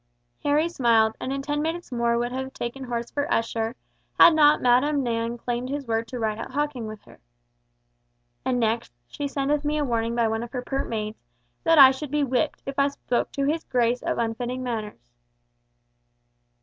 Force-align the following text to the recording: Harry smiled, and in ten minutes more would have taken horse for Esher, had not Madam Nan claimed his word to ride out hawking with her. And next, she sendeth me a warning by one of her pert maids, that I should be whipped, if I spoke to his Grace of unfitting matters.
Harry 0.43 0.67
smiled, 0.67 1.15
and 1.21 1.31
in 1.31 1.43
ten 1.43 1.61
minutes 1.61 1.91
more 1.91 2.17
would 2.17 2.31
have 2.31 2.51
taken 2.53 2.85
horse 2.85 3.11
for 3.11 3.31
Esher, 3.31 3.75
had 4.19 4.33
not 4.33 4.59
Madam 4.59 5.03
Nan 5.03 5.37
claimed 5.37 5.69
his 5.69 5.85
word 5.87 6.07
to 6.07 6.17
ride 6.17 6.39
out 6.39 6.53
hawking 6.53 6.87
with 6.87 7.03
her. 7.03 7.19
And 8.43 8.59
next, 8.59 8.91
she 9.05 9.27
sendeth 9.27 9.63
me 9.63 9.77
a 9.77 9.85
warning 9.85 10.15
by 10.15 10.27
one 10.27 10.41
of 10.41 10.53
her 10.53 10.63
pert 10.63 10.89
maids, 10.89 11.21
that 11.63 11.77
I 11.77 11.91
should 11.91 12.09
be 12.09 12.23
whipped, 12.23 12.63
if 12.65 12.79
I 12.79 12.87
spoke 12.87 13.31
to 13.33 13.45
his 13.45 13.63
Grace 13.63 14.01
of 14.01 14.17
unfitting 14.17 14.63
matters. 14.63 15.11